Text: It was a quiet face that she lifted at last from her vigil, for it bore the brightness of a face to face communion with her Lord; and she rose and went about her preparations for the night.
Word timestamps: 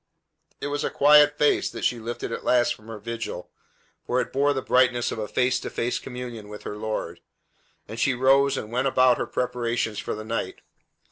It 0.59 0.65
was 0.69 0.83
a 0.83 0.89
quiet 0.89 1.37
face 1.37 1.69
that 1.69 1.85
she 1.85 1.99
lifted 1.99 2.31
at 2.31 2.43
last 2.43 2.73
from 2.73 2.87
her 2.87 2.97
vigil, 2.97 3.51
for 4.03 4.19
it 4.19 4.33
bore 4.33 4.51
the 4.51 4.63
brightness 4.63 5.11
of 5.11 5.19
a 5.19 5.27
face 5.27 5.59
to 5.59 5.69
face 5.69 5.99
communion 5.99 6.49
with 6.49 6.63
her 6.63 6.75
Lord; 6.75 7.19
and 7.87 7.99
she 7.99 8.15
rose 8.15 8.57
and 8.57 8.71
went 8.71 8.87
about 8.87 9.19
her 9.19 9.27
preparations 9.27 9.99
for 9.99 10.15
the 10.15 10.25
night. 10.25 10.61